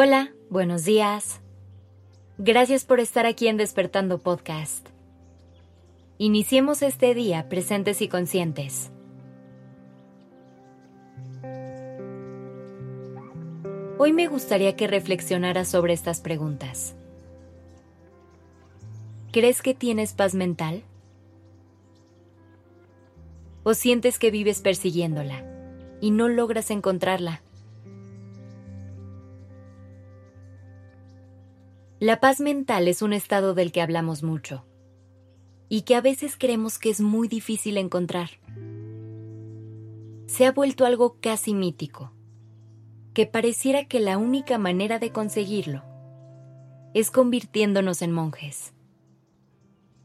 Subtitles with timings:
[0.00, 1.40] Hola, buenos días.
[2.38, 4.86] Gracias por estar aquí en Despertando Podcast.
[6.18, 8.92] Iniciemos este día presentes y conscientes.
[13.98, 16.94] Hoy me gustaría que reflexionaras sobre estas preguntas.
[19.32, 20.84] ¿Crees que tienes paz mental?
[23.64, 25.42] ¿O sientes que vives persiguiéndola
[26.00, 27.42] y no logras encontrarla?
[32.00, 34.64] La paz mental es un estado del que hablamos mucho
[35.68, 38.30] y que a veces creemos que es muy difícil encontrar.
[40.28, 42.12] Se ha vuelto algo casi mítico,
[43.14, 45.82] que pareciera que la única manera de conseguirlo
[46.94, 48.74] es convirtiéndonos en monjes.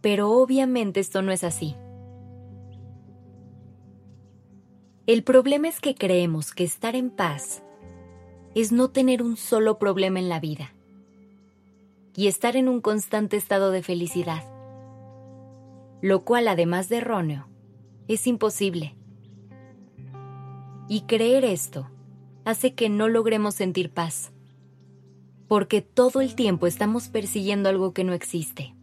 [0.00, 1.76] Pero obviamente esto no es así.
[5.06, 7.62] El problema es que creemos que estar en paz
[8.54, 10.72] es no tener un solo problema en la vida
[12.14, 14.44] y estar en un constante estado de felicidad,
[16.00, 17.48] lo cual además de erróneo,
[18.08, 18.96] es imposible.
[20.88, 21.90] Y creer esto
[22.44, 24.32] hace que no logremos sentir paz,
[25.48, 28.74] porque todo el tiempo estamos persiguiendo algo que no existe.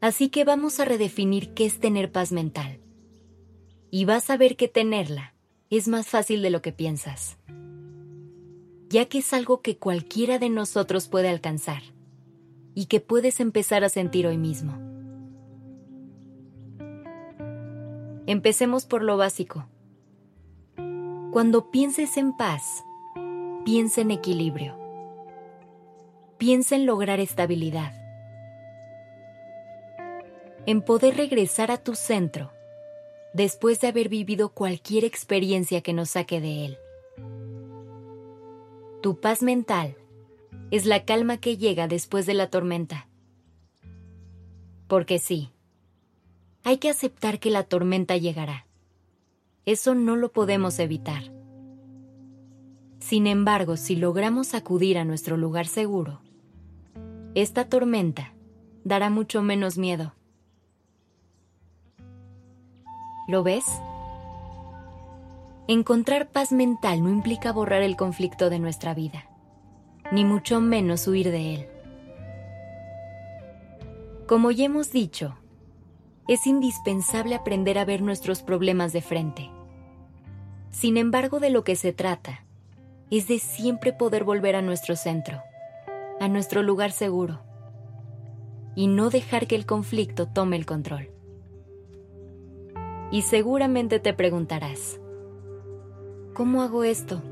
[0.00, 2.80] Así que vamos a redefinir qué es tener paz mental.
[3.90, 5.34] Y vas a ver que tenerla
[5.68, 7.36] es más fácil de lo que piensas
[8.90, 11.82] ya que es algo que cualquiera de nosotros puede alcanzar
[12.74, 14.74] y que puedes empezar a sentir hoy mismo.
[18.26, 19.66] Empecemos por lo básico.
[21.30, 22.82] Cuando pienses en paz,
[23.64, 24.76] piensa en equilibrio.
[26.36, 27.92] Piensa en lograr estabilidad.
[30.66, 32.50] En poder regresar a tu centro
[33.34, 36.78] después de haber vivido cualquier experiencia que nos saque de él.
[39.02, 39.96] Tu paz mental
[40.70, 43.08] es la calma que llega después de la tormenta.
[44.88, 45.50] Porque sí,
[46.64, 48.66] hay que aceptar que la tormenta llegará.
[49.64, 51.32] Eso no lo podemos evitar.
[52.98, 56.20] Sin embargo, si logramos acudir a nuestro lugar seguro,
[57.34, 58.34] esta tormenta
[58.84, 60.12] dará mucho menos miedo.
[63.28, 63.64] ¿Lo ves?
[65.72, 69.30] Encontrar paz mental no implica borrar el conflicto de nuestra vida,
[70.10, 71.68] ni mucho menos huir de él.
[74.26, 75.38] Como ya hemos dicho,
[76.26, 79.48] es indispensable aprender a ver nuestros problemas de frente.
[80.70, 82.44] Sin embargo, de lo que se trata
[83.12, 85.40] es de siempre poder volver a nuestro centro,
[86.18, 87.42] a nuestro lugar seguro,
[88.74, 91.12] y no dejar que el conflicto tome el control.
[93.12, 94.98] Y seguramente te preguntarás,
[96.34, 97.22] ¿Cómo hago esto?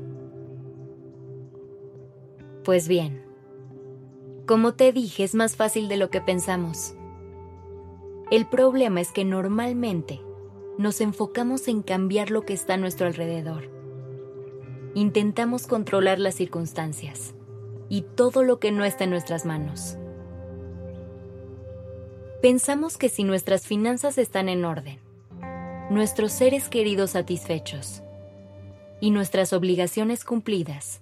[2.63, 3.23] Pues bien,
[4.45, 6.95] como te dije, es más fácil de lo que pensamos.
[8.29, 10.21] El problema es que normalmente
[10.77, 13.69] nos enfocamos en cambiar lo que está a nuestro alrededor.
[14.95, 17.33] Intentamos controlar las circunstancias
[17.87, 19.97] y todo lo que no está en nuestras manos.
[22.41, 24.99] Pensamos que si nuestras finanzas están en orden,
[25.89, 28.03] nuestros seres queridos satisfechos,
[29.01, 31.01] y nuestras obligaciones cumplidas,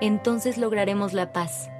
[0.00, 1.70] entonces lograremos la paz.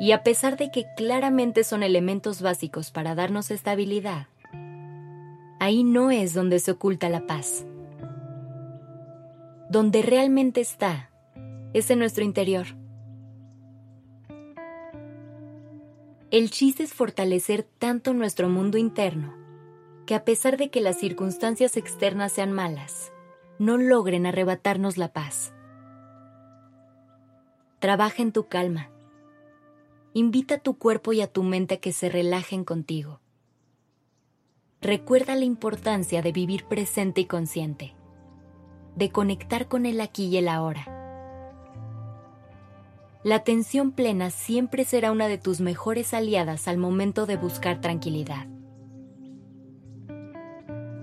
[0.00, 4.26] Y a pesar de que claramente son elementos básicos para darnos estabilidad,
[5.60, 7.64] ahí no es donde se oculta la paz.
[9.70, 11.10] Donde realmente está
[11.72, 12.66] es en nuestro interior.
[16.30, 19.34] El chiste es fortalecer tanto nuestro mundo interno
[20.06, 23.12] que a pesar de que las circunstancias externas sean malas,
[23.58, 25.52] no logren arrebatarnos la paz.
[27.78, 28.90] Trabaja en tu calma.
[30.14, 33.20] Invita a tu cuerpo y a tu mente a que se relajen contigo.
[34.80, 37.94] Recuerda la importancia de vivir presente y consciente,
[38.96, 41.02] de conectar con el aquí y el ahora.
[43.24, 48.48] La atención plena siempre será una de tus mejores aliadas al momento de buscar tranquilidad.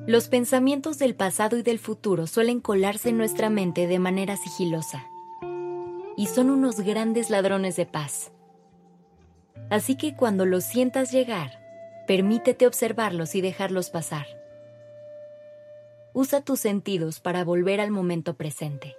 [0.10, 5.08] Los pensamientos del pasado y del futuro suelen colarse en nuestra mente de manera sigilosa
[6.18, 8.32] y son unos grandes ladrones de paz.
[9.70, 11.52] Así que cuando los sientas llegar,
[12.08, 14.26] permítete observarlos y dejarlos pasar.
[16.14, 18.96] Usa tus sentidos para volver al momento presente.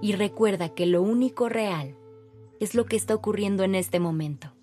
[0.00, 1.96] Y recuerda que lo único real
[2.60, 4.55] es lo que está ocurriendo en este momento.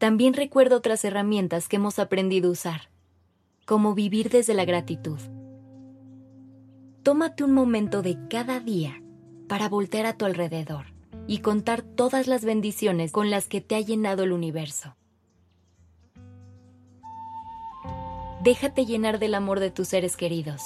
[0.00, 2.88] También recuerdo otras herramientas que hemos aprendido a usar,
[3.66, 5.18] como vivir desde la gratitud.
[7.02, 9.02] tómate un momento de cada día
[9.46, 10.86] para voltear a tu alrededor
[11.26, 14.96] y contar todas las bendiciones con las que te ha llenado el universo.
[18.42, 20.62] Déjate llenar del amor de tus seres queridos,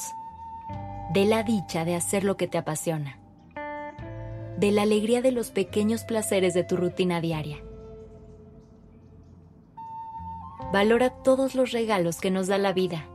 [1.12, 3.18] de la dicha de hacer lo que te apasiona,
[4.58, 7.58] de la alegría de los pequeños placeres de tu rutina diaria.
[10.72, 13.08] Valora todos los regalos que nos da la vida.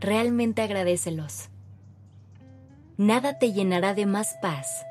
[0.00, 1.48] Realmente agradecelos.
[2.96, 4.86] Nada te llenará de más paz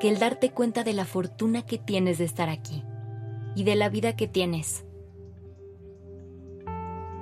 [0.00, 2.82] que el darte cuenta de la fortuna que tienes de estar aquí
[3.54, 4.84] y de la vida que tienes.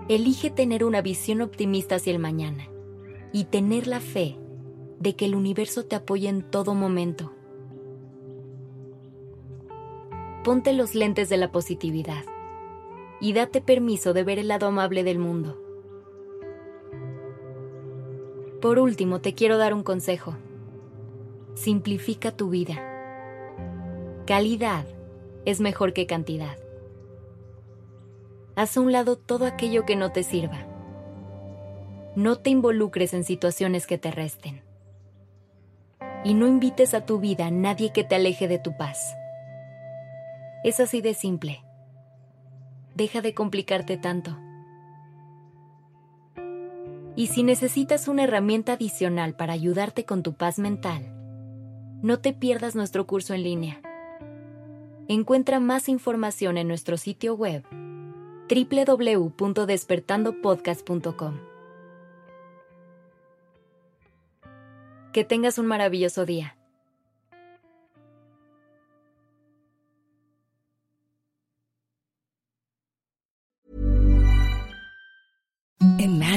[0.09, 2.65] Elige tener una visión optimista hacia el mañana
[3.33, 4.39] y tener la fe
[4.99, 7.33] de que el universo te apoya en todo momento.
[10.43, 12.25] Ponte los lentes de la positividad
[13.23, 15.57] y date permiso de ver el lado amable del mundo.
[18.61, 20.35] Por último, te quiero dar un consejo.
[21.55, 22.83] Simplifica tu vida.
[24.27, 24.85] Calidad
[25.45, 26.59] es mejor que cantidad.
[28.57, 30.67] Haz a un lado todo aquello que no te sirva.
[32.17, 34.63] No te involucres en situaciones que te resten.
[36.25, 39.15] Y no invites a tu vida a nadie que te aleje de tu paz.
[40.65, 41.63] Es así de simple.
[42.95, 44.39] Deja de complicarte tanto.
[47.15, 51.15] Y si necesitas una herramienta adicional para ayudarte con tu paz mental,
[52.03, 53.83] no te pierdas nuestro curso en línea.
[55.09, 57.65] Encuentra más información en nuestro sitio web
[58.49, 61.35] www.despertandopodcast.com.
[65.13, 66.57] Que tengas un maravilloso día.